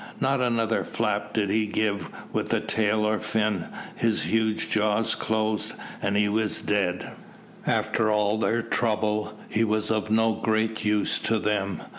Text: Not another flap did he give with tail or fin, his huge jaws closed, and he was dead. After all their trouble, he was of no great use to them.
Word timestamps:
Not 0.19 0.41
another 0.41 0.83
flap 0.83 1.31
did 1.31 1.51
he 1.51 1.67
give 1.67 2.09
with 2.33 2.65
tail 2.65 3.05
or 3.07 3.19
fin, 3.19 3.65
his 3.95 4.23
huge 4.23 4.71
jaws 4.71 5.13
closed, 5.13 5.73
and 6.01 6.17
he 6.17 6.27
was 6.27 6.59
dead. 6.59 7.11
After 7.67 8.09
all 8.09 8.39
their 8.39 8.63
trouble, 8.63 9.37
he 9.47 9.63
was 9.63 9.91
of 9.91 10.09
no 10.09 10.33
great 10.33 10.83
use 10.83 11.19
to 11.19 11.37
them. 11.37 11.83